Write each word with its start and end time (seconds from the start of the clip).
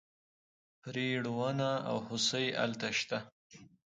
پریړونه 0.81 1.69
او 1.89 1.97
هوسۍ 2.07 2.45
هلته 2.61 2.87
شته. 2.99 3.19